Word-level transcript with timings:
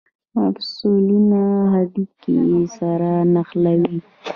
مفصلونه 0.37 1.41
هډوکي 1.73 2.39
سره 2.77 3.11
نښلوي 3.33 3.97